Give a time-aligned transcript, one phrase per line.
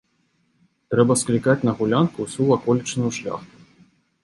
[0.93, 3.55] Трэба склікаць на гулянку ўсю ваколічную шляхту.